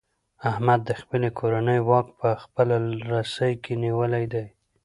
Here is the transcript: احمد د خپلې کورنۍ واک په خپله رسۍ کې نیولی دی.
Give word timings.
احمد 0.49 0.79
د 0.85 0.91
خپلې 1.01 1.29
کورنۍ 1.39 1.79
واک 1.89 2.07
په 2.19 2.29
خپله 2.43 2.75
رسۍ 3.11 3.53
کې 3.63 3.73
نیولی 3.83 4.25
دی. 4.33 4.45